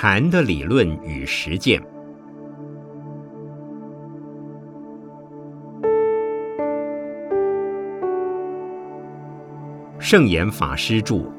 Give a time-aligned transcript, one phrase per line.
[0.00, 1.82] 禅的理论与实践。
[9.98, 11.37] 圣严法师著。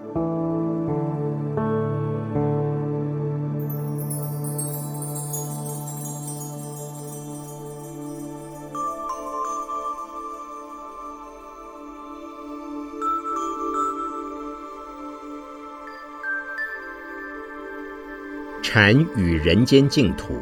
[18.81, 20.39] 禅与人间净土。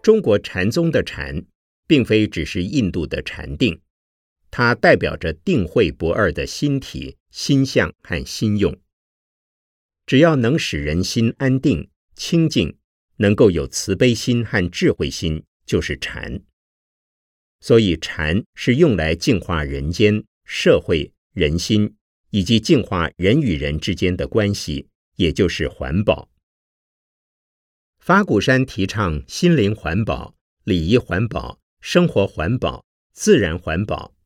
[0.00, 1.44] 中国禅宗的禅，
[1.88, 3.80] 并非只是印度的禅定，
[4.52, 8.78] 它代表着定慧不二的心体、心相和心用。
[10.06, 12.76] 只要能使人心安定、清净，
[13.16, 16.40] 能够有慈悲心和智慧心，就是禅。
[17.58, 21.96] 所以，禅是用来净化人间、社会、人心。
[22.34, 26.28] 以及净化人与人之间的关系，也就是环保。
[28.00, 34.16] 法鼓山提倡心灵环保、礼仪环保、生活环保、自然环保，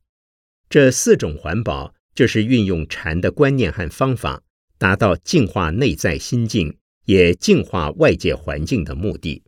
[0.71, 4.41] 这四种环保就是运用禅的观念和方法，
[4.79, 9.43] 达到净化内在心境，也净化外界环境的目的。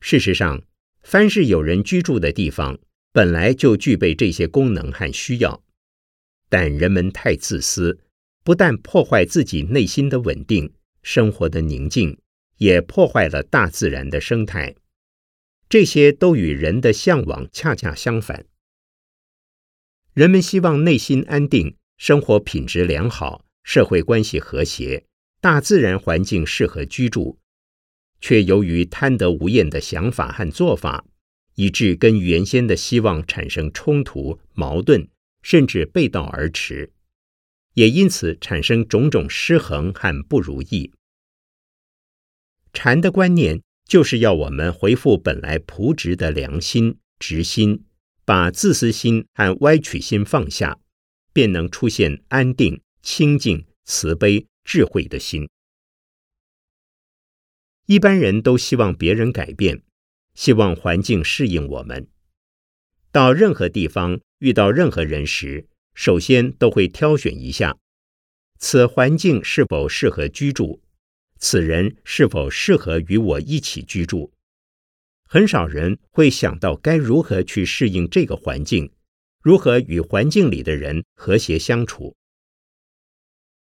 [0.00, 0.62] 事实上，
[1.00, 2.78] 凡是有人居住的地方，
[3.12, 5.62] 本来就具备这些功能和需要。
[6.48, 8.00] 但人们太自私，
[8.44, 10.72] 不但破坏自己内心的稳定、
[11.02, 12.18] 生活的宁静，
[12.58, 14.74] 也破坏了大自然的生态。
[15.68, 18.46] 这些都与人的向往恰恰相反。
[20.14, 25.04] 人们希望内心安定，生活品质良好，社会关系和谐，
[25.40, 27.38] 大自然环境适合居住，
[28.20, 31.04] 却由于贪得无厌的想法和做法，
[31.56, 35.08] 以致跟原先的希望产生冲突、矛盾。
[35.48, 36.92] 甚至背道而驰，
[37.74, 40.92] 也因此产生种种失衡和不如意。
[42.72, 47.84] 禅的观念就是要我们回复本来朴直的良心、直心，
[48.24, 50.80] 把自私心和歪曲心放下，
[51.32, 55.48] 便能出现安定、清净、慈悲、智慧的心。
[57.86, 59.84] 一般人都希望别人改变，
[60.34, 62.08] 希望环境适应我们，
[63.16, 64.20] 到任何地方。
[64.40, 67.78] 遇到任何人时，首先都会挑选一下，
[68.58, 70.82] 此环境是否适合居住，
[71.38, 74.30] 此人是否适合与我一起居住。
[75.24, 78.92] 很少人会想到该如何去适应这个环境，
[79.42, 82.14] 如何与环境里的人和谐相处。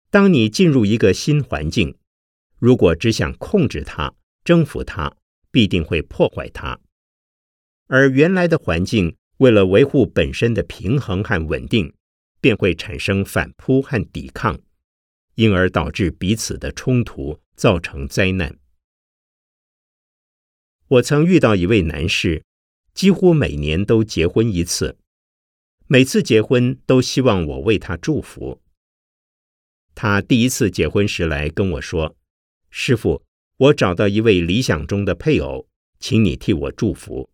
[0.09, 1.99] 当你进入一个新环境，
[2.59, 5.19] 如果只想控制它、征服它，
[5.50, 6.81] 必定会破坏它，
[7.87, 9.15] 而原来的环境。
[9.39, 11.93] 为了维护本身的平衡和稳定，
[12.41, 14.61] 便会产生反扑和抵抗，
[15.34, 18.59] 因而导致彼此的冲突，造成灾难。
[20.87, 22.45] 我曾遇到一位男士，
[22.93, 24.99] 几乎每年都结婚一次，
[25.87, 28.61] 每次结婚都希望我为他祝福。
[29.95, 32.16] 他第一次结婚时来跟我说
[32.71, 33.22] ：“师傅，
[33.56, 35.66] 我找到一位理想中的配偶，
[35.99, 37.31] 请你替我祝福。”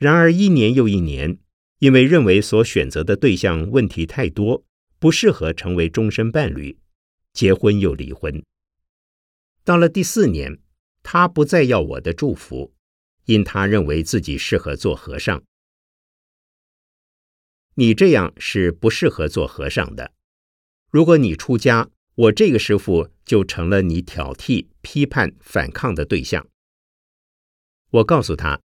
[0.00, 1.38] 然而一年又一年，
[1.78, 4.64] 因为认为所选择的对象问题太多，
[4.98, 6.78] 不适合成为终身伴侣，
[7.34, 8.42] 结婚又离婚。
[9.62, 10.58] 到了第四年，
[11.02, 12.72] 他不再要我的祝福，
[13.26, 15.44] 因他认为自己适合做和尚。
[17.74, 20.12] 你这样是不适合做和尚的。
[20.90, 26.48] 如果你出家，我这个师傅就成了你挑剔、批判、反抗的对象。
[27.90, 28.62] 我告诉他。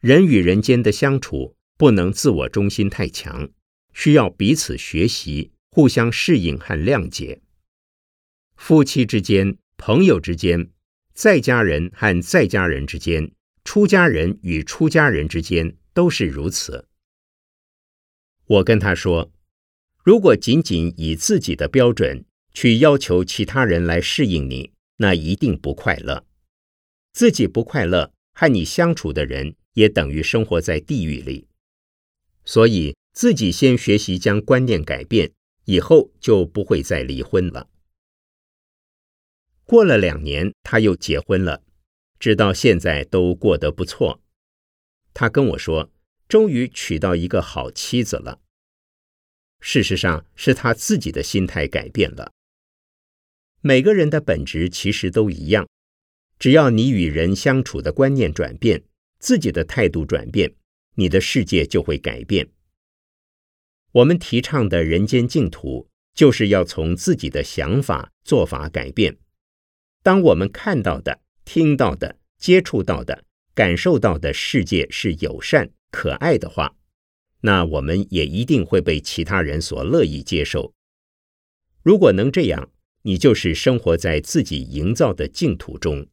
[0.00, 3.50] 人与人间的相处不能自我中心太强，
[3.92, 7.40] 需要彼此学习、互相适应和谅解。
[8.56, 10.70] 夫妻之间、朋友之间、
[11.14, 13.32] 在家人和在家人之间、
[13.64, 16.86] 出家人与出家人之间都是如此。
[18.46, 19.32] 我跟他说
[20.04, 26.24] ：“如果仅仅以自己的标准去要求其他人来适应你，那一定不快乐。
[27.12, 31.46] 自己不快乐，和你相处的人。”也等于生活在地狱里，
[32.44, 35.30] 所以自己先学习将观念改变，
[35.66, 37.70] 以后就不会再离婚了。
[39.62, 41.62] 过了两年，他又结婚了，
[42.18, 44.20] 直到现在都过得不错。
[45.14, 45.92] 他跟我说，
[46.26, 48.40] 终于娶到一个好妻子了。
[49.60, 52.32] 事实上，是他自己的心态改变了。
[53.60, 55.68] 每个人的本质其实都一样，
[56.36, 58.82] 只要你与人相处的观念转变。
[59.18, 60.54] 自己的态度转变，
[60.94, 62.48] 你的世界就会改变。
[63.92, 69.16] 我们提倡的人间净土，就是要从自己的想法、做法改变。
[70.02, 73.24] 当我们看到的、听到的、接触到的、
[73.54, 76.76] 感受到的世界是友善、可爱的话，
[77.40, 80.74] 那我们也一定会被其他人所乐意接受。
[81.82, 82.70] 如果能这样，
[83.02, 86.06] 你就是生活在自己营造的净土中。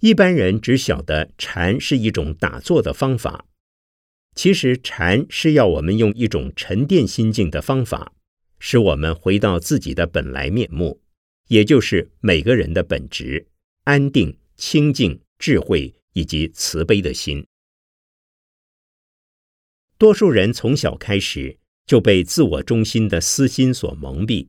[0.00, 3.44] 一般人只晓得禅是一种打坐的方法，
[4.34, 8.14] 其实禅是要我们用一种沉淀心境的方法，
[8.58, 11.02] 使我们回到自己的本来面目，
[11.48, 13.48] 也就是每个人的本质——
[13.84, 17.46] 安定、清净、智慧以及慈悲的心。
[19.98, 24.48] 多数人从小开始就被自我中心的私心所蒙蔽，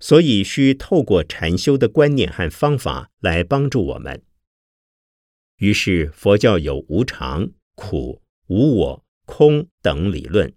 [0.00, 4.20] 所以需透过禅修的观念和方法来帮助我们。
[5.56, 10.52] 于是，佛教有无常、苦、无我、空等理论，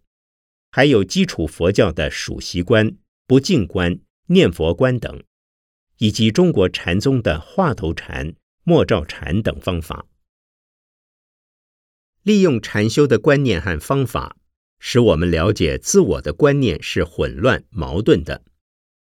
[0.72, 5.24] 还有基础佛教的数息观、不净观、念佛观等，
[6.00, 10.06] 以及中国禅宗的话头禅、默照禅等方法。
[12.24, 14.36] 利用禅修的观念和方法，
[14.80, 18.44] 使我们了解自我的观念是混乱矛盾的，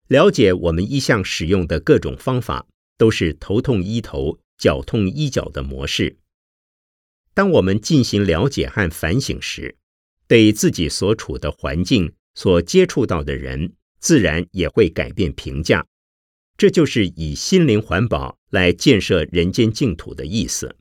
[0.08, 2.66] 了解我们一向使用的各种方法
[2.96, 4.38] 都是头痛医头。
[4.58, 6.18] 脚痛医脚的模式。
[7.34, 9.76] 当我们进行了解和反省时，
[10.26, 15.86] 对自己所处的环境、所接触到的人，自然也会改变评价。
[16.56, 20.76] 这就是以心灵环保来建设人间净土的意思。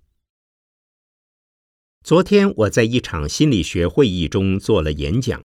[2.03, 5.43] 昨天我在一场心理学会议中做了演讲，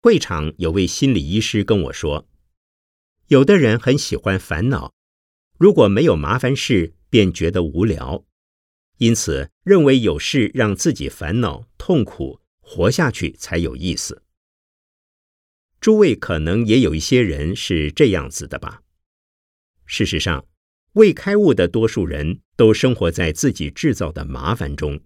[0.00, 2.26] 会场有位心理医师跟我说
[3.28, 4.92] ：“有的人很喜欢烦恼，
[5.62, 8.24] 如果没有麻烦事。”便觉得无聊，
[8.96, 14.22] 因此认为有事让自己烦恼痛苦，活下去才有意思。
[15.78, 18.80] 诸位可能也有一些人是这样子的吧？
[19.84, 20.46] 事实上，
[20.94, 25.02] 未开悟的多数人都生活在自己制造的麻烦中。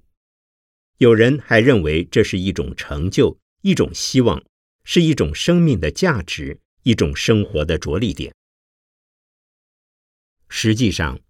[0.99, 4.41] 有人还认为这是一种成就，一种希望，
[4.85, 8.32] 是一种生命的价值，一种生活的着力点。
[10.48, 11.20] 实际上。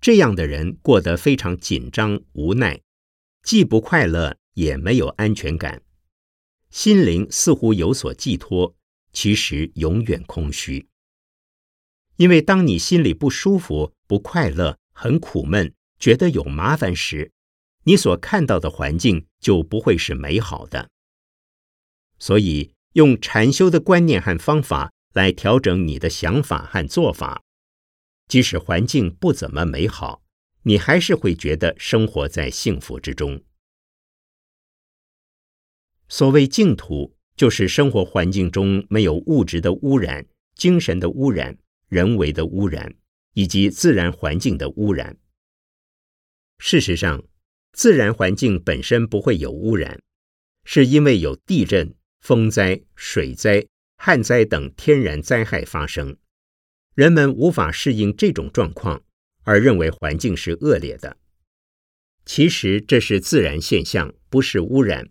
[0.00, 2.80] 这样的人过得非常紧张、无奈，
[3.42, 5.82] 既不快乐，也没有安全感，
[6.70, 8.74] 心灵似乎有所寄托，
[9.12, 10.88] 其实永远空虚。
[12.16, 17.30] 因为当你心里不舒服、不快乐、很苦闷、觉得有麻烦时，
[17.84, 20.88] 你所看到的环境就不会是美好的。
[22.18, 27.42] 所以，用禅修的观念和方法来调整你的想法和做法。
[28.30, 30.22] 即使环境不怎么美好，
[30.62, 33.42] 你还是会觉得生活在幸福之中。
[36.08, 40.24] 所谓净土，就是生活环境中没有物质的污染、
[40.54, 42.94] 精神的污染、人为的污染
[43.34, 45.18] 以及自然环境的污染。
[46.58, 47.24] 事实上，
[47.72, 50.00] 自然环境本身不会有污染，
[50.62, 53.66] 是因为有地震、风灾、水灾、
[53.96, 56.16] 旱灾等天然灾害发生。
[57.00, 59.02] 人们无法适应这种状况，
[59.44, 61.16] 而认为环境是恶劣的。
[62.26, 65.08] 其实这是自然现象，不是污染。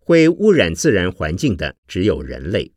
[0.00, 2.72] 会污染自然环境的只有人类。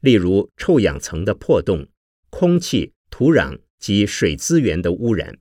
[0.00, 1.86] 例如臭氧层的破洞、
[2.30, 5.38] 空气、土壤及水资源的污染，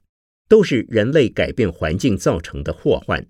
[0.48, 3.25] 都是人类改变环境造成的祸患。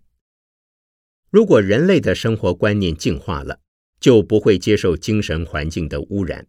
[1.30, 3.62] 如果人类的生活观念净化了，
[4.02, 6.46] 就不会接受精神环境的污染。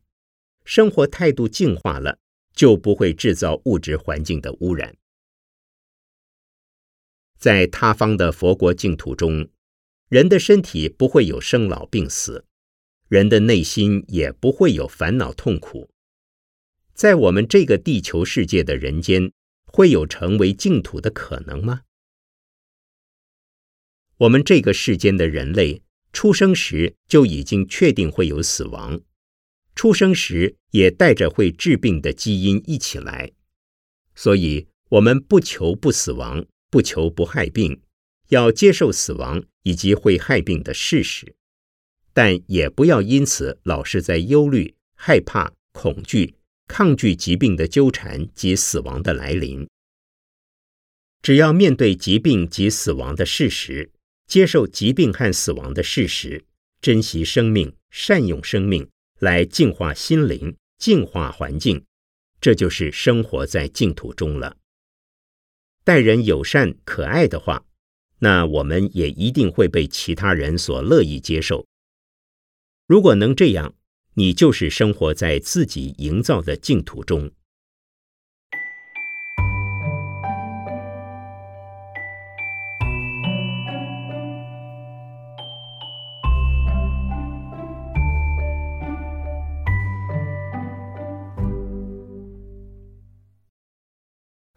[0.65, 2.19] 生活态度净化了，
[2.55, 4.97] 就不会制造物质环境的污染。
[7.39, 9.49] 在他方的佛国净土中，
[10.09, 12.45] 人的身体不会有生老病死，
[13.09, 15.91] 人的内心也不会有烦恼痛苦。
[16.93, 19.33] 在我们这个地球世界的人间，
[19.65, 21.83] 会有成为净土的可能吗？
[24.19, 29.01] 我们这个世间的人类出生时就已经确定会有死亡。
[29.81, 33.33] 出生时也带着会治病的基因一起来，
[34.15, 37.81] 所以我们不求不死亡，不求不害病，
[38.29, 41.35] 要接受死亡以及会害病的事实，
[42.13, 46.35] 但也不要因此老是在忧虑、害怕、恐惧、
[46.69, 49.67] 抗拒疾病的纠缠及死亡的来临。
[51.23, 53.91] 只要面对疾病及死亡的事实，
[54.27, 56.45] 接受疾病和死亡的事实，
[56.83, 58.87] 珍惜生命，善用生命，
[59.21, 61.85] 来净化心灵，净化环境，
[62.41, 64.57] 这就是生活在净土中了。
[65.85, 67.65] 待人友善、可爱的话，
[68.19, 71.67] 那我们也一定会被其他人所乐意接受。
[72.87, 73.75] 如果能这样，
[74.15, 77.31] 你就是生活在自己营造的净土中。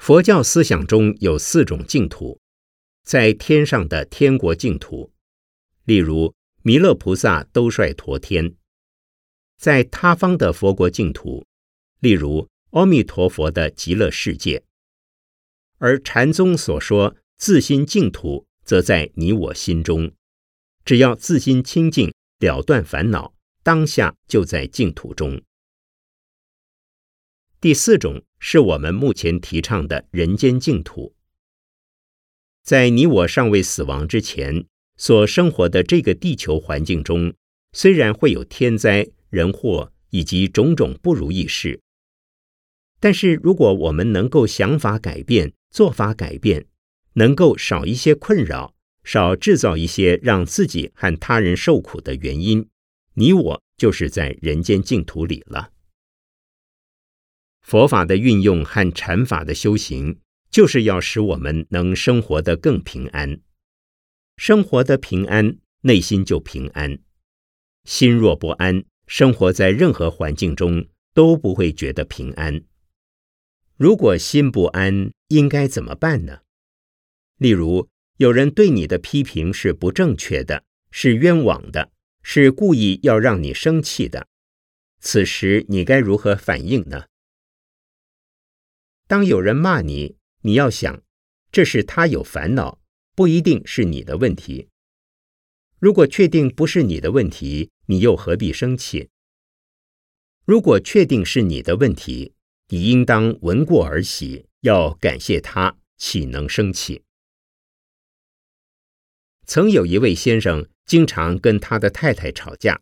[0.04, 2.38] 佛教思想中有四种净土，
[3.06, 5.14] 在天上的天国净土，
[5.86, 8.58] 例如弥勒菩萨兜率陀天；
[9.58, 11.46] 在他方的佛国净土，
[12.02, 14.66] 例如阿弥陀佛的极乐世界。
[15.78, 20.12] 而禅宗所说自心净土，则在你我心中，
[20.84, 23.34] 只要自心清净，了断烦恼，
[23.64, 25.42] 当下就在净土中。
[27.62, 31.16] 第四种是我们目前提倡的人间净土，
[32.62, 34.66] 在你我尚未死亡之前
[34.98, 37.34] 所生活的这个地球环境中，
[37.72, 41.80] 虽然会有天灾人祸以及种种不如意事，
[43.00, 46.66] 但是如果我们能够想法改变、做法改变，
[47.14, 52.68] 能够少一些困扰，少制造一些让自己和他人受苦的原因，
[53.14, 55.70] 你我就是在人间净土里了。
[57.64, 60.20] 佛法的运用和禅法的修行，
[60.52, 63.40] 就是要使我们能生活得更平安。
[64.38, 67.00] 生活的平安，内心就平安。
[67.86, 72.64] 心若不安，生活在任何环境中都不会觉得平安。
[73.78, 76.40] 如果心不安，应该怎么办呢？
[77.38, 81.92] 例如，有人对你的批评是不正确的，是冤枉的，
[82.22, 84.28] 是故意要让你生气的，
[85.00, 87.06] 此时你该如何反应呢？
[89.08, 91.04] 当有人骂你，你要想，
[91.52, 92.80] 这是他有烦恼，
[93.16, 94.70] 不一定是你的问题。
[95.80, 99.10] 如果确定不是你的问题，你又何必生气？
[100.46, 102.34] 如果确定是你的问题，
[102.70, 107.04] 你应当闻过而喜，要感谢他，岂能生气？
[109.46, 112.82] 曾有一位先生，经常跟他的太太吵架，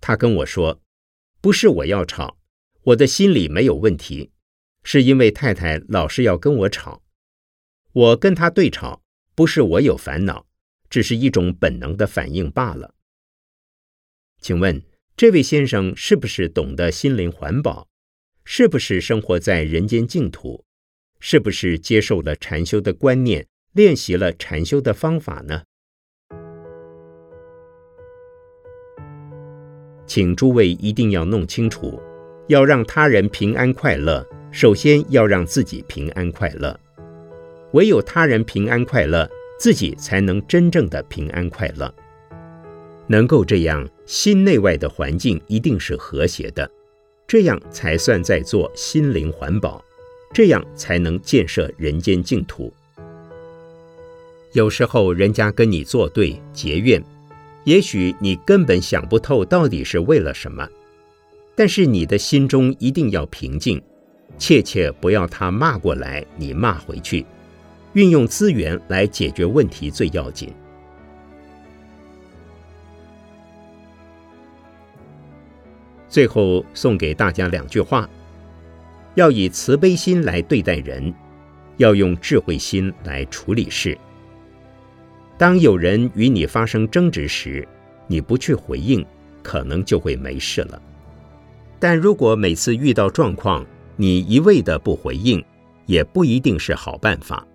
[0.00, 0.80] 他跟我说
[1.40, 2.38] ：“不是我要吵，
[2.82, 4.30] 我的心里没有问题。”
[4.84, 7.02] 是因为太太老是要跟我吵，
[7.92, 9.02] 我跟他对吵，
[9.34, 10.46] 不是我有烦恼，
[10.88, 12.94] 只是一种本能的反应罢了。
[14.40, 14.82] 请问
[15.16, 17.88] 这位先生是不是懂得心灵环保？
[18.44, 20.64] 是不是生活在人间净土？
[21.18, 25.62] 是不是接受了禅修的观念，练习了禅修的方法呢？
[30.06, 31.98] 请诸位一定要弄清楚，
[32.48, 34.28] 要让他人平安快乐。
[34.54, 36.78] 首先要让自己平安快乐，
[37.72, 41.92] 唯有他人平安快乐，自己才能真正的平安快乐。
[43.08, 46.70] 能够这样，心内外的环境一定是和谐的，
[47.26, 49.84] 这样才算在做心灵环保，
[50.32, 52.72] 这样才能建设人间净土。
[54.52, 57.02] 有时候人家跟你作对结怨，
[57.64, 60.68] 也许你根本想不透到底是为了什么，
[61.56, 63.82] 但是你的心中一定要平静。
[64.38, 67.24] 切切不要他骂过来，你骂回去，
[67.92, 70.52] 运用资源来解决问题最要紧。
[76.08, 78.08] 最后送给大家两句话：
[79.14, 81.12] 要以慈悲心来对待人，
[81.76, 83.98] 要用智慧心来处理事。
[85.36, 87.66] 当有人与你发生争执时，
[88.06, 89.04] 你不去回应，
[89.42, 90.80] 可能就会没事了。
[91.80, 95.44] 但如果每次遇到状况，你一味的不回应，
[95.86, 97.46] 也不一定是好办法。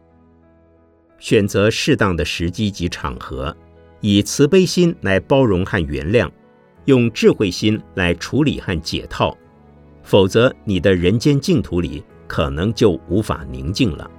[1.18, 3.56] 选择适当的时机及场合，
[4.00, 6.30] 以慈悲心来包容和原谅，
[6.86, 9.38] 用智慧心来处理和解套，
[10.04, 14.10] 否则你的人间净土里可能就无法宁静了。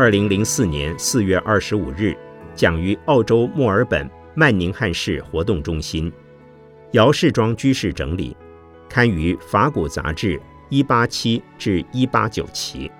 [0.00, 2.16] 二零零四年四月二十五日，
[2.54, 6.10] 讲于澳洲墨尔本曼宁汉市活动中心，
[6.92, 8.34] 姚世庄居士整理，
[8.88, 10.38] 刊于《法古杂志》
[10.70, 12.90] 一八七至一八九期。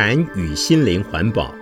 [0.00, 1.52] 禅与心灵环保。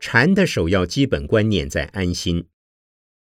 [0.00, 2.48] 禅的首要基本观念在安心。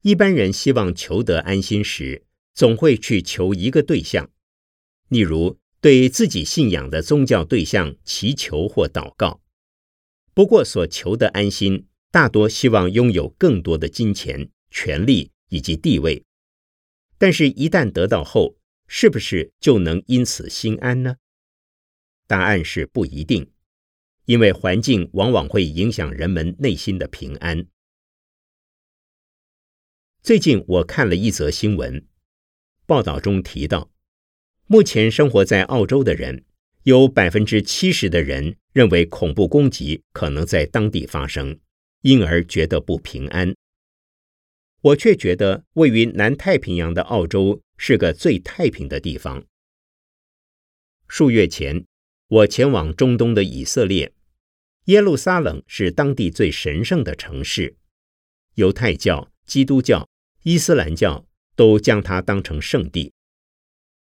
[0.01, 4.29] 一般人希望求得安心时，总会去求一个对象，
[5.07, 9.39] 例如对自己信仰的宗教对象祈求或祷告。
[10.33, 16.25] 不过，所求的安心大多希望拥有更多的金钱、权力以及地位。
[17.17, 18.57] 但是，一旦得到后，
[18.93, 21.15] 是不是就能因此心安呢？
[22.27, 23.49] 答案是不一定，
[24.25, 27.65] 因为环境往往会影响人们内心的平安。
[30.21, 32.05] 最近我看了一则新闻，
[32.85, 33.89] 报道中提到，
[34.67, 36.43] 目前生活在澳洲的人
[36.83, 41.57] 有百分之七十的人认为恐怖攻击可能在当地发生，
[42.01, 43.55] 因而觉得不平安。
[44.81, 49.43] 我却觉得位于南太平洋的澳洲是个最太平的地方。
[51.07, 51.85] 数月前，
[52.27, 54.13] 我前往中东的以色列，
[54.85, 57.75] 耶路撒冷是当地最神圣的城市，
[58.55, 60.07] 犹太教、基督教。
[60.43, 63.13] 伊斯兰教都将它当成圣地，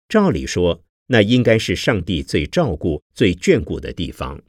[0.09, 4.41] 照理说，那应该是上帝最照顾、最眷顾的地方。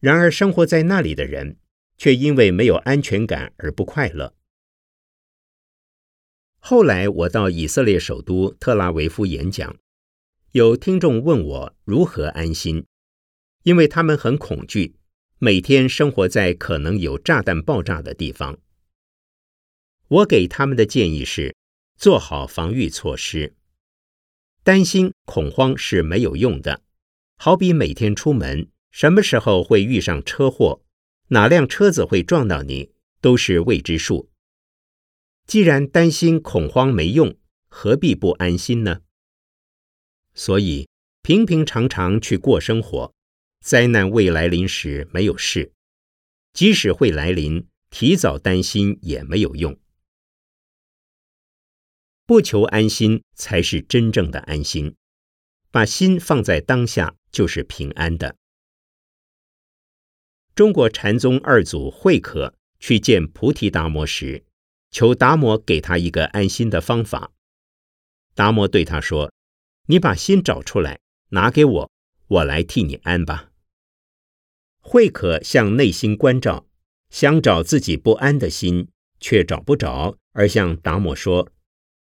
[0.00, 1.56] 然而，生活在那里的人
[1.96, 4.34] 却因为没有安全感而不快乐。
[6.62, 9.76] 后来，我到以色列首都特拉维夫演讲，
[10.52, 12.84] 有听众问我如何安心，
[13.64, 14.94] 因为他们很恐惧，
[15.38, 18.58] 每天生活在可能有炸弹爆炸的地方。
[20.08, 21.56] 我给他们的建议是：
[21.96, 23.54] 做好防御措施。
[24.62, 26.82] 担心恐慌是没有用的。
[27.36, 30.82] 好比每天出门，什么时候会遇上车祸，
[31.28, 32.92] 哪辆车子会撞到你，
[33.22, 34.29] 都是未知数。
[35.50, 37.36] 既然担心恐慌没用，
[37.66, 39.00] 何必不安心呢？
[40.32, 40.88] 所以
[41.22, 43.12] 平平常常去过生活，
[43.60, 45.72] 灾难未来临时没有事；
[46.52, 49.76] 即使会来临，提早担心也没有用。
[52.24, 54.94] 不求安心，才是真正的安心。
[55.72, 58.36] 把心放在当下，就是平安的。
[60.54, 64.44] 中国禅宗二祖慧可去见菩提达摩时，
[64.90, 67.32] 求达摩给他一个安心的方法。
[68.34, 69.32] 达摩对他说
[69.86, 71.00] ：“你把心找出来，
[71.30, 71.90] 拿给我，
[72.28, 73.50] 我来替你安吧。”
[74.80, 76.66] 慧可向内心关照，
[77.10, 78.88] 想找自己不安的心，
[79.20, 81.50] 却找不着，而向达摩说。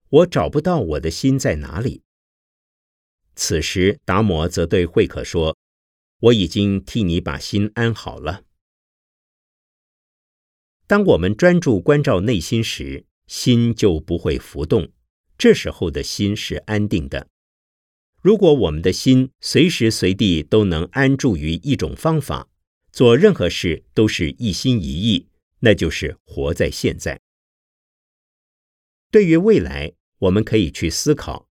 [0.10, 2.04] 我找不到我的心在哪里。
[3.36, 5.58] 此时，达摩则对慧可说
[6.22, 8.44] ：“我已经替你把心安好了。”
[10.94, 14.92] 当我们专注关照内心时，心就不会浮动，
[15.40, 17.30] 这时候的心是安定的。
[18.22, 22.48] 如果我们的心随时随地都能安住于一种方法，
[22.92, 25.30] 做任何事都是一心一意，
[25.62, 27.20] 那就是活在现在。
[29.10, 29.94] 对于未来。
[30.20, 31.50] 我们可以去思考，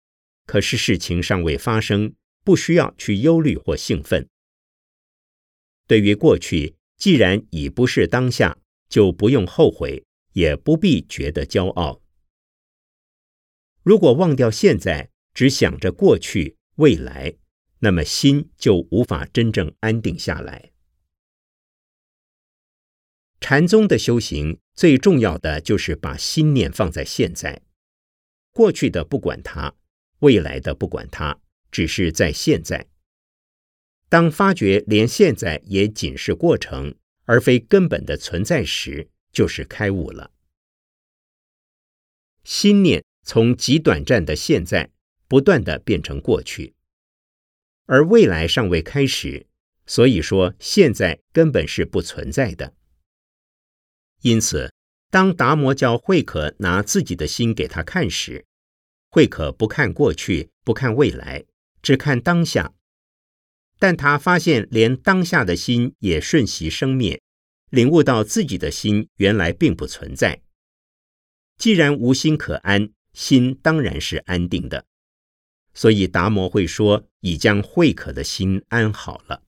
[0.46, 4.26] 可是事情尚未发生，不需要去忧虑或兴奋。
[5.86, 8.56] 对于过去，既然已不是当下，
[8.88, 12.02] 就不用后悔，也不必觉得骄傲。
[13.82, 17.36] 如果忘掉现在，只想着过去、未来，
[17.80, 20.72] 那么心就无法真正安定下来。
[23.38, 27.62] 禅宗的修行最重要的就是把心念放在现在。
[28.52, 29.74] 过去的不管它，
[30.20, 31.38] 未来的不管它，
[31.70, 32.88] 只是在现在。
[34.08, 36.96] 当发觉连现在也仅是过程，
[37.26, 40.32] 而非根本的存在时，就是开悟了。
[42.42, 44.90] 心念从极短暂的现在，
[45.28, 46.74] 不断的变成过去，
[47.84, 49.46] 而未来尚未开始，
[49.84, 52.74] 所以说现在根本是不存在的。
[54.22, 54.72] 因此。
[55.08, 58.44] 当达摩教慧可拿自己的心给他看时，
[59.08, 61.46] 慧可不看过去，不看未来，
[61.80, 62.74] 只看当下。
[63.78, 67.20] 但他发现连当下的心也瞬息生灭，
[67.70, 70.40] 领悟到自己的心原来并不存在。
[71.58, 74.86] 既然无心可安，心当然是安定的。
[75.72, 79.42] 所以达摩会说：“已将慧可的心安好了。”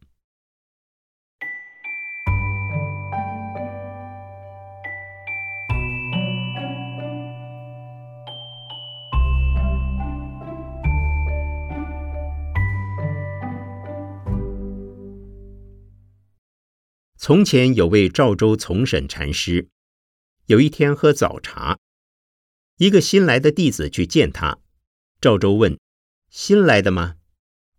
[17.28, 19.68] 从前有位赵州从审禅师，
[20.46, 21.78] 有一天喝早茶，
[22.78, 24.60] 一个新来的弟子去见他，
[25.20, 25.78] 赵州问
[26.32, 27.16] ：“新来的吗？”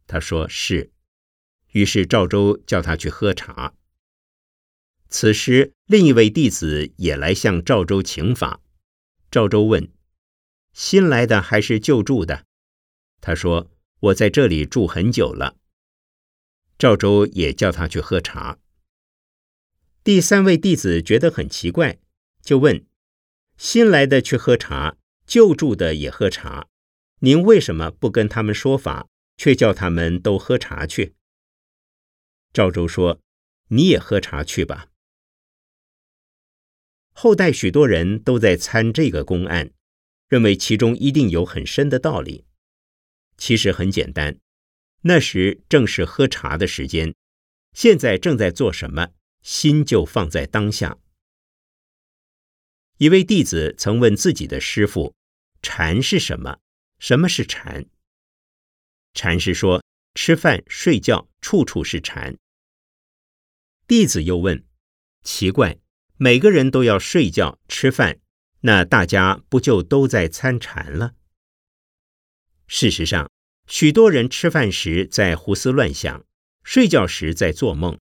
[0.05, 0.91] 他说：“是。”
[1.73, 3.73] 于是赵州叫他去喝茶。
[5.09, 8.61] 此时，另一位弟子也来向赵州请法。
[9.31, 9.91] 赵州问
[10.73, 12.45] ：“新来的还是旧住的？”
[13.19, 15.57] 他说：“我在这里住很久了。”
[16.77, 18.59] 赵州也叫他去喝茶。
[20.09, 21.99] 第三位弟子觉得很奇怪，
[22.41, 22.83] 就问
[23.57, 26.67] ：“新来的去喝茶，旧住的也喝茶，
[27.19, 31.13] 您为什么不跟他们说法，却叫他们都喝茶去？”
[32.51, 33.21] 赵州说
[33.69, 34.87] ：“你也喝茶去吧。”
[37.13, 39.69] 后代许多人都在参这个公案，
[40.27, 42.45] 认为其中一定有很深的道理。
[43.37, 44.39] 其实很简单，
[45.01, 47.13] 那时正是喝茶的时间，
[47.73, 49.09] 现在正在做什么，
[49.41, 50.97] 心就放在当下。
[52.97, 55.15] 一位弟子曾问自己的师傅
[55.61, 56.59] ：“禅是什么？
[56.99, 57.85] 什么是禅？”
[59.13, 59.83] 禅师说
[60.15, 62.37] ：“吃饭、睡觉，处处是禅。”
[63.87, 64.65] 弟子又问
[65.23, 65.79] ：“奇怪。”
[66.21, 68.19] 每个人都要睡觉、吃饭，
[68.59, 71.15] 那大家不就都在参禅了？
[72.67, 73.31] 事实上，
[73.65, 76.25] 许多人吃饭时在胡思乱想，
[76.65, 77.97] 睡觉时在做梦，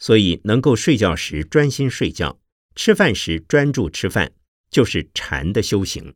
[0.00, 2.40] 所以能够睡觉时专心睡觉，
[2.74, 4.32] 吃饭时专注吃饭，
[4.70, 6.14] 就是禅的修行。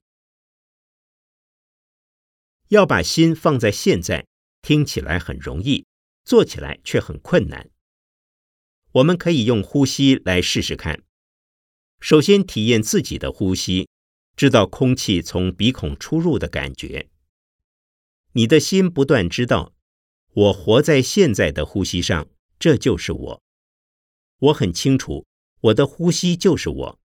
[2.68, 4.26] 要把心放在现在，
[4.62, 5.86] 听起来很容易，
[6.24, 7.68] 做起来却很困难。
[8.92, 11.02] 我们可以用呼吸来试试看。
[12.00, 13.88] 首先，体验自己的呼吸，
[14.34, 17.08] 知道空气从鼻孔出入的感觉。
[18.32, 19.74] 你的心不断知道，
[20.32, 23.42] 我活在现在的呼吸上，这就是我。
[24.38, 25.26] 我很清楚，
[25.60, 27.00] 我的呼吸就是我。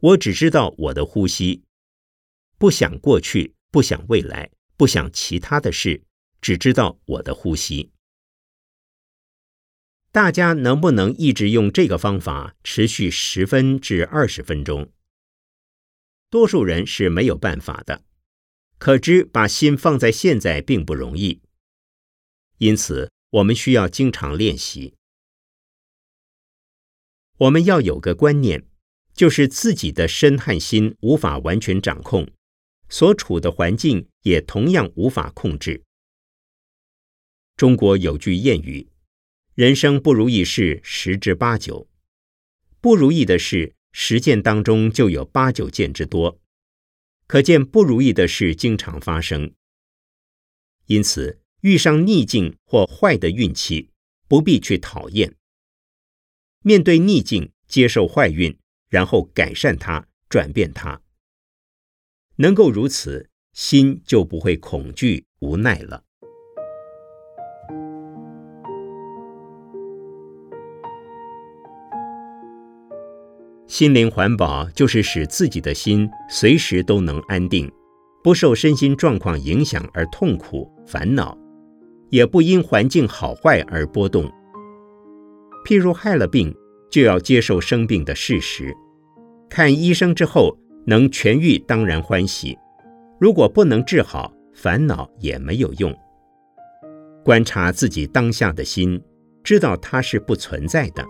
[0.00, 1.64] 我只知道我的呼吸，
[2.58, 6.02] 不想过去，不想未来，不想其他的事，
[6.40, 7.90] 只知道我的呼吸。
[10.12, 14.90] 大家能不能一直用这个方法持续十分至二十分钟？
[16.30, 18.04] 多数人是没有办法的。
[18.78, 21.42] 可知把心放在现在并不容易，
[22.56, 24.94] 因此我们需要经常练习。
[27.40, 28.66] 我们要有个观念，
[29.14, 32.28] 就是自己的身和心无法完全掌控，
[32.90, 35.82] 所处的环境也同样无法控制。
[37.56, 38.88] 中国有句谚语。
[39.54, 41.88] 人生不如意事十之八九，
[42.78, 46.38] 不如意的事十件当中就有八九件之多，
[47.26, 49.54] 可见不如意的事经常发生。
[50.86, 53.90] 因此，遇上逆境或坏的运气，
[54.28, 55.34] 不必去讨厌。
[56.62, 58.54] 面对逆境，接受坏运，
[58.90, 61.00] 然后改善它，转变它。
[62.36, 66.04] 能够如此，心就不会恐惧、无奈了。
[73.66, 77.72] 心灵环保就是使自己的心随时都能安定，
[78.22, 81.38] 不受身心状况影响而痛苦烦恼，
[82.10, 84.30] 也不因环境好坏而波动。
[85.64, 86.54] 譬如害了病，
[86.90, 88.74] 就要接受生病的事实，
[89.48, 92.56] 看医生之后能痊愈，当然欢喜；
[93.20, 95.94] 如果不能治好，烦恼也没有用。
[97.24, 99.00] 观察自己当下的心，
[99.44, 101.04] 知道它是不存在的。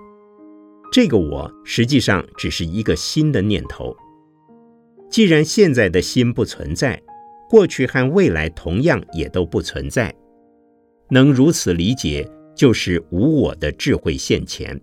[0.93, 3.97] 这个我实际上只是一个新的念头。
[5.09, 7.01] 既然现在的心不存在，
[7.49, 10.13] 过去和未来同样也都不存在。
[11.09, 14.81] 能如此理解，就是无我的智慧现前。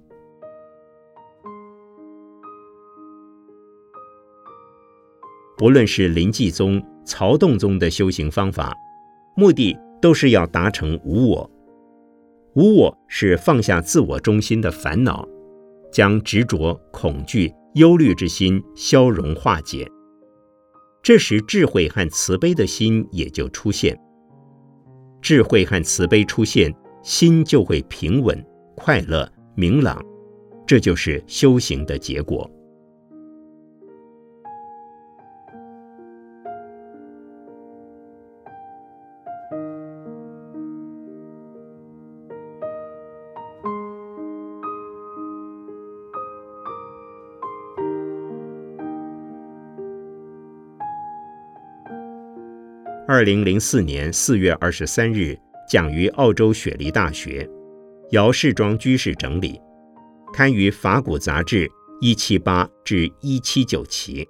[5.57, 8.75] 不论是临济宗、曹洞宗的修行方法，
[9.35, 11.49] 目的都是要达成无我。
[12.53, 15.27] 无我是放下自我中心的烦恼。
[15.89, 19.89] 将执着、恐惧、忧虑之心消融化解，
[21.01, 23.97] 这时智慧和慈悲的心也就出现。
[25.21, 26.71] 智慧和慈悲出现，
[27.07, 28.37] 心就会平稳、
[28.75, 30.05] 快乐、明朗，
[30.65, 32.51] 这就是修行的结果。
[53.07, 57.45] 二零零四年四月二十三日，讲于澳洲雪梨大学，
[58.11, 59.59] 姚世庄居士整理，
[60.33, 61.67] 刊于《法古杂志》
[61.99, 64.25] 一七八至一七九期。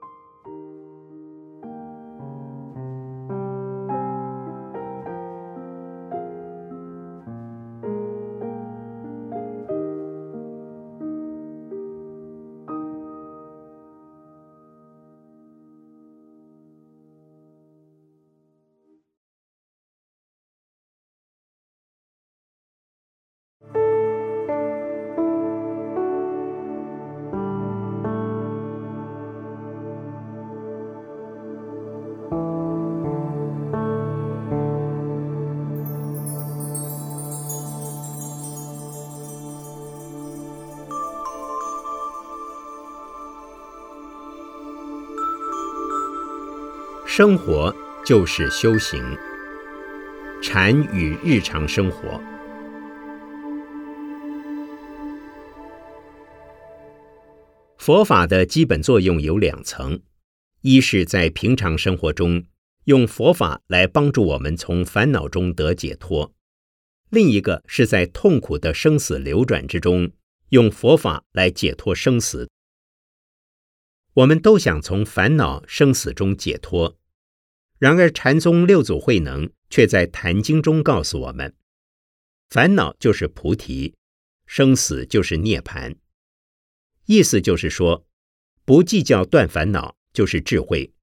[47.17, 47.75] 生活
[48.06, 49.03] 就是修行，
[50.39, 52.21] 禅与日常生活。
[57.80, 59.99] 佛法的基本作用有两层：
[60.62, 62.43] 一是，在平常生活中
[62.84, 66.32] 用佛法来帮助我们从烦恼中得解脱；
[67.10, 70.12] 另一个是在痛苦的生死流转之中，
[70.49, 72.47] 用佛法来解脱生死。
[74.13, 76.95] 我们都想从烦恼生死中解脱，
[77.78, 81.56] 然而禅宗六祖慧能却在《坛经》中告诉我们：
[82.50, 83.96] 烦恼就是菩提，
[84.46, 85.96] 生死就是涅槃。
[87.06, 88.08] 意思就是说，
[88.66, 90.94] 不计较断烦恼就是智慧，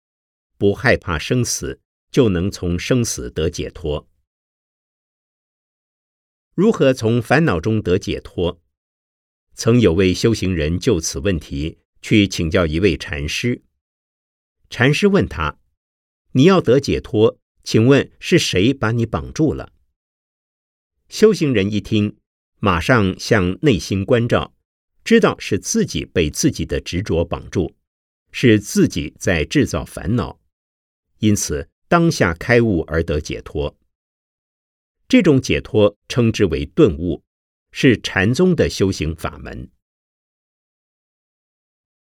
[0.59, 4.09] 不害怕生死就能从生死得解脱。
[6.55, 8.61] 如何从烦恼中得解脱？
[9.55, 11.79] 曾有位修行人就此问题。
[12.03, 13.63] 去请教一位禅师，
[14.69, 15.59] 禅师问他
[16.37, 19.73] ：“你要得解脱，请问是谁把你绑住了？”
[21.09, 22.17] 修行人一听，
[22.59, 24.55] 马上向内心关照，
[25.05, 27.75] 知道是自己被自己的执着绑住，
[28.33, 30.41] 是自己在制造烦恼，
[31.19, 33.77] 因此当下开悟而得解脱。
[35.07, 37.23] 这种解脱称之为顿悟，
[37.71, 39.71] 是禅宗的修行法门。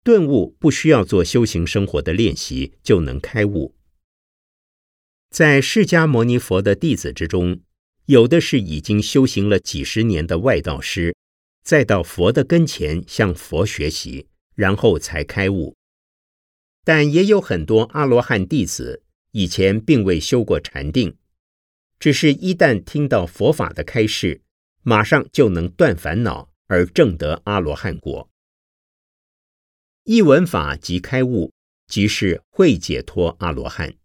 [0.04, 3.76] 顿悟不需要做修行生活的练习就能开悟。
[5.34, 7.60] 在释迦牟尼佛的弟子之中，
[8.06, 11.16] 有的是已经修行了几十年的外道师，
[11.64, 15.76] 再到佛的跟前向佛学习，然后才开悟。
[16.86, 21.18] 但也有很多阿罗汉弟子以前并未修过禅定，
[21.98, 24.42] 只是一旦听到佛法的开示，
[24.84, 28.30] 马上就能断烦恼而证得阿罗汉果。
[30.04, 31.52] 一闻法即开悟，
[31.88, 33.96] 即是会解脱阿罗汉。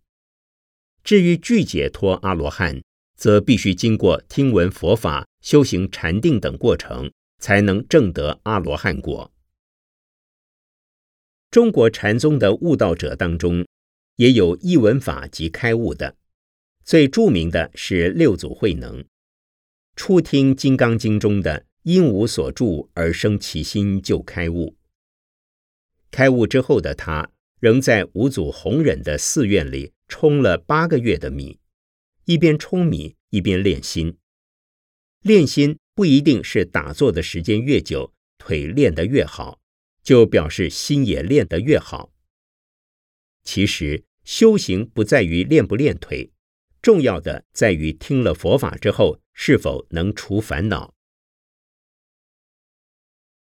[1.08, 2.82] 至于具解脱阿罗汉，
[3.16, 9.32] 则必须经过听闻佛法、修行禅定等过程，才能证得阿罗汉果。
[11.50, 13.66] 中国禅宗的悟道者当中，
[14.16, 16.14] 也有一闻法即开悟的，
[16.84, 19.02] 最著名的是六祖慧能。
[19.96, 24.76] 初听《金刚经》中的“因无所住而生其心”，就开悟。
[26.10, 31.60] 开悟之后的他，仍在五祖弘忍的寺院里冲了八个月的米，
[32.24, 34.18] 一边冲米一边练心。
[35.20, 39.60] 练心不一定是打坐的时间越久，腿练得越好，
[40.02, 42.12] 就表示心也练得越好。
[43.44, 46.30] 其实修行不在于练不练腿，
[46.80, 50.94] 重要的在于听了佛法之后是否能除烦恼。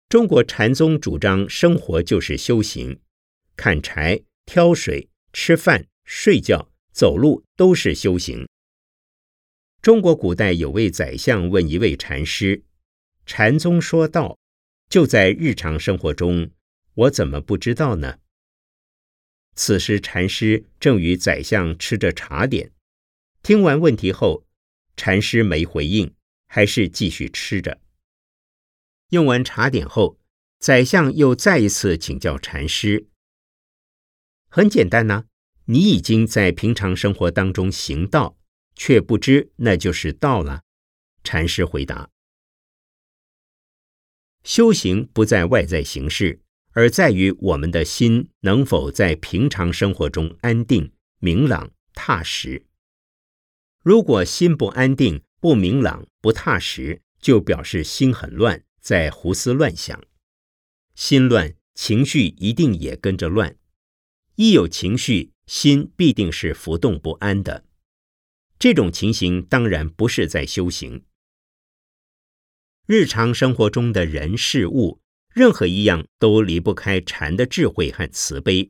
[0.08, 3.02] 中国禅宗主张生活就是修行，
[3.56, 8.48] 砍柴、挑水、吃饭、睡觉、走路都是修行。
[9.80, 12.64] 中国古代有位宰相问一位禅师
[13.28, 14.36] ：“禅宗说道，
[14.90, 16.50] 就在日常生活中，
[16.96, 18.18] 我怎么不知道呢？”
[19.54, 22.72] 此时禅师正与宰相吃着茶点，
[23.44, 24.48] 听完问题后，
[24.98, 26.16] 禅师没回应，
[26.48, 27.80] 还是继续吃着。
[29.10, 30.20] 用完茶点后，
[30.58, 33.08] 宰相又再一次请教禅师
[34.50, 35.26] ：“很简单呐，
[35.72, 38.36] 你已经在平常生活当中行道，
[38.76, 40.64] 却不知那就是道了。”
[41.24, 42.10] 禅师回答
[44.44, 52.66] ：“修行不在外在形式，而在于我们的心能否在平常生活中安定、明朗、踏实。
[53.84, 60.02] 如果心不安定、不明朗、不踏实，就表示心很乱。”在胡思乱想，
[60.96, 63.58] 心乱，情绪一定也跟着乱。
[64.36, 67.66] 一有情绪，心必定是浮动不安的。
[68.60, 71.04] 这种情形当然不是在修行。
[72.86, 75.02] 日常生活中的人事物，
[75.34, 78.70] 任何一样都离不开禅的智慧和慈悲。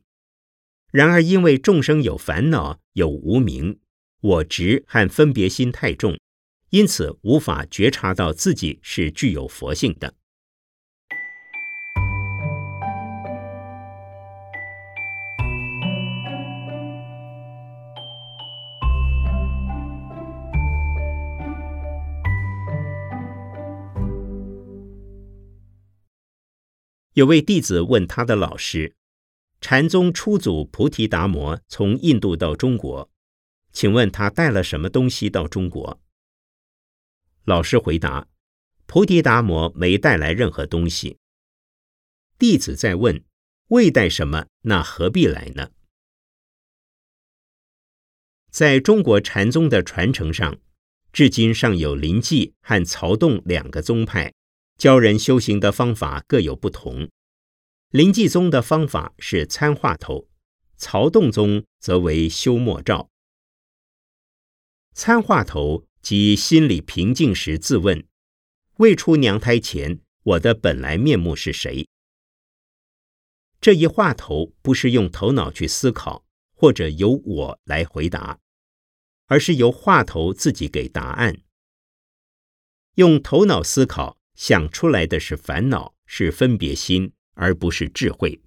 [0.90, 3.78] 然而，因为众生有烦恼、有无明、
[4.22, 6.18] 我执和分别心太重。
[6.70, 10.14] 因此，无法觉察到自己是具有佛性的。
[27.20, 28.94] 有位弟子问他的老师
[29.60, 33.10] ：“禅宗初祖菩提达摩从印度到中国，
[33.72, 36.00] 请问他带了什么东西到中国？”
[37.44, 38.26] 老师回答
[38.88, 41.18] ：“菩提达摩没带来任何东西。”
[42.40, 43.22] 弟子在问
[43.68, 44.46] ：“未带什么？
[44.62, 45.72] 那何必来呢？”
[48.50, 50.58] 在中国禅宗的传承上，
[51.12, 54.32] 至今尚有临济和曹洞两个宗派，
[54.80, 57.10] 教人修行的方法各有不同。
[57.90, 60.30] 临济宗的方法是参话头，
[60.78, 63.10] 曹洞宗则为修默照。
[64.94, 68.06] 参话头即心里平静时自问：
[68.78, 71.86] 未出娘胎前，我的本来面目是谁？
[73.60, 78.38] 这一话头不是用头脑去思考，或者由我来回答，
[79.26, 81.42] 而是由话头自己给答案。
[82.94, 88.40] 用头脑思考想出来的是烦恼，是分别心，而不是智慧。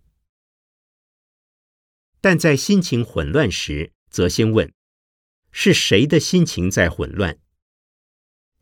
[2.19, 4.73] 但在心情混乱时，则先问：
[5.51, 7.38] 是谁的心情在混乱？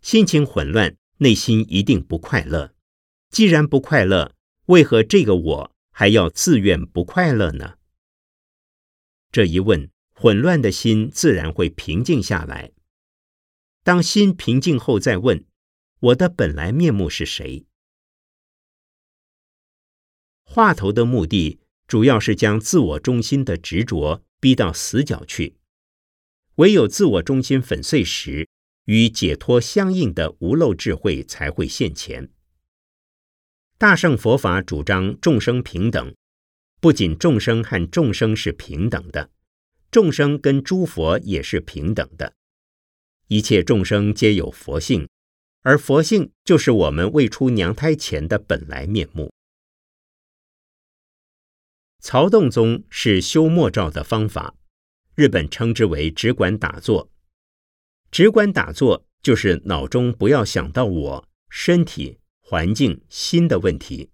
[0.01, 2.75] 心情混乱，内心一定不快乐。
[3.29, 5.75] 既然不快乐，为何这个我？
[5.91, 7.77] 还要自愿不快乐呢？
[9.31, 12.73] 这一问，混乱的心自然会平静下来。
[13.83, 15.45] 当心平静后，再问：
[16.01, 17.67] 我的本来面目是谁？
[20.43, 25.57] 话头的目的，主要是将自我中心的执着逼到死角去。
[26.55, 28.49] 唯有自我中心粉碎时，
[28.85, 32.31] 与解脱相应的无漏智慧才会现前。
[33.77, 36.15] 大圣佛法主张众生平等，
[36.79, 39.29] 不仅众生和众生是平等的，
[39.91, 42.33] 众生跟诸佛也是平等的。
[43.27, 45.07] 一切众生皆有佛性，
[45.61, 49.31] 而佛性就是我们未出娘胎前的本来面目。
[51.99, 54.55] 曹洞宗是修默照的方法，
[55.15, 57.11] 日本称之为只管打坐。
[58.09, 62.19] 只管打坐就是脑中不要想到我身体。
[62.43, 64.11] 环境心的问题，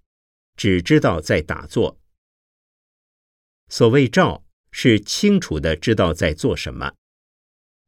[0.55, 1.99] 只知道在打坐。
[3.67, 6.91] 所谓照，是清楚的知道在做什么；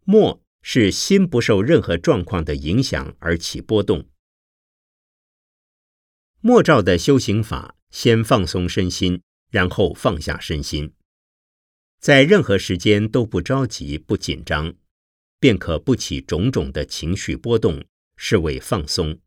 [0.05, 4.07] 默是心不受任何状况的影响而起波动。
[6.41, 10.93] 默照的修行法，先放松身心，然后放下身心，
[11.99, 14.75] 在任何时间都不着急、不紧张，
[15.39, 17.83] 便可不起种种的情绪波动，
[18.15, 19.19] 是为放松。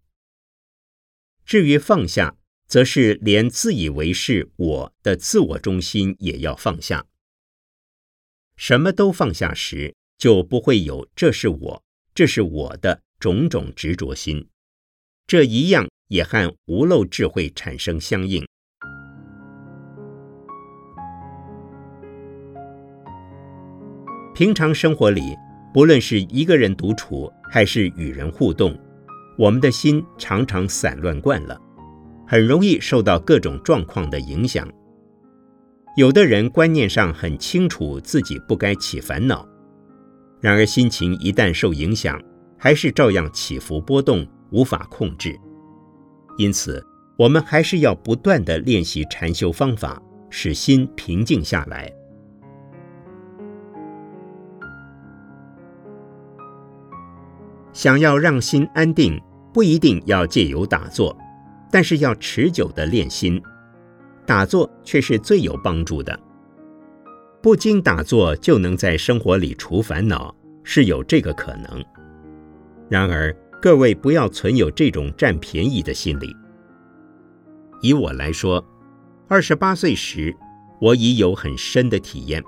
[1.45, 7.07] 至于放下，则是连自以为是我的自我中心也要放下。
[8.57, 11.83] 什么都放下时，就不会有“这是我，
[12.15, 14.47] 这是我的”种种执着心。
[15.27, 18.47] 这一样也和无漏智慧产生相应。
[24.33, 25.37] 平常生活里，
[25.75, 28.79] 不论是一个人独处，还是与人互动。
[29.37, 31.61] 我们的心常常散乱惯了，
[32.29, 34.73] 很容易受到各种状况的影响。
[35.97, 39.45] 有的人观念上很清楚自己不该起烦恼，
[40.43, 42.21] 然而心情一旦受影响，
[42.59, 45.39] 还是照样起伏波动，无法控制。
[46.37, 46.85] 因此，
[47.17, 51.89] 我们还是要不断的练习禅修方法，使心平静下来。
[57.73, 59.17] 想要让心安定，
[59.55, 61.17] 不一定要借由打坐，
[61.71, 63.41] 但是要持久的练心，
[64.27, 66.19] 打坐却是最有帮助的。
[67.43, 70.33] 不经打坐就能在生活里除烦恼，
[70.63, 71.85] 是有这个可能。
[72.89, 76.37] 然而，各位不要存有这种占便宜的心理。
[77.81, 78.65] 以我来说，
[79.27, 80.33] 二十八岁时
[80.81, 82.41] 我已有很深的体验，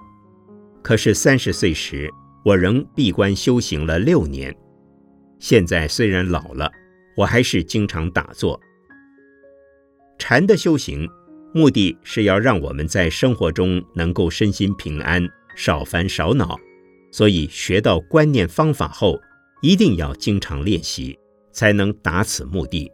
[0.81, 2.09] 可是三十岁时
[2.45, 4.55] 我仍闭关修行了六年。
[5.41, 6.71] 现在虽然老了，
[7.17, 8.61] 我还是经常打坐。
[10.19, 11.09] 禅的修行，
[11.55, 15.25] 目的是要让我们在生活中能够身心平安，
[15.55, 16.59] 少烦少恼。
[17.13, 19.21] 所以学到观念方法后，
[19.63, 21.17] 一定要经常练习，
[21.53, 22.91] 才能达此目的。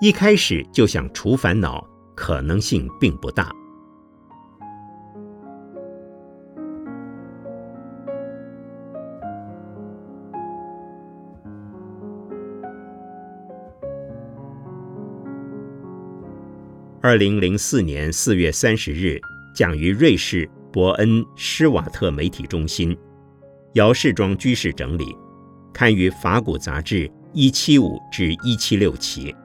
[0.00, 3.54] 一开始就想除烦恼，可能性并不大。
[17.04, 19.20] 二零零四年四月三十日，
[19.54, 22.96] 讲于瑞士伯恩施瓦特媒体中心，
[23.74, 25.04] 姚世庄居士整理，
[25.70, 29.36] 刊于《法古杂志》一七五至一七六期。